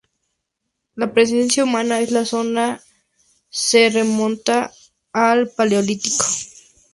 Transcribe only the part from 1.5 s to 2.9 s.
humana en la zona